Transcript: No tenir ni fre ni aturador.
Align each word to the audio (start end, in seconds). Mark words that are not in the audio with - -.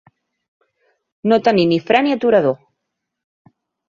No 1.31 1.37
tenir 1.47 1.65
ni 1.71 1.77
fre 1.89 2.01
ni 2.07 2.13
aturador. 2.15 2.57